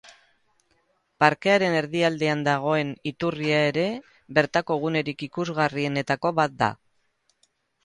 Parkearen 1.23 1.75
erdialdean 1.81 2.41
dagoen 2.47 2.95
iturria 3.11 3.61
ere 3.67 3.85
bertako 4.39 4.81
gunerik 4.87 5.25
ikusgarrienetako 5.31 6.35
bat 6.43 6.61
da. 6.65 6.75